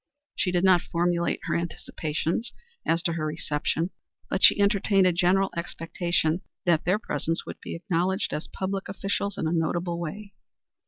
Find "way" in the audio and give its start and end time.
9.99-10.33